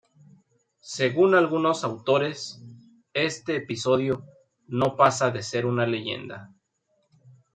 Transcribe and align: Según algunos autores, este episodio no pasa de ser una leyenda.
Según 0.95 1.35
algunos 1.35 1.83
autores, 1.83 2.59
este 3.13 3.57
episodio 3.57 4.25
no 4.65 4.95
pasa 4.97 5.29
de 5.29 5.43
ser 5.43 5.67
una 5.67 5.85
leyenda. 5.85 6.55